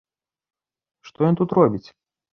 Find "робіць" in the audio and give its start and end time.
1.59-1.87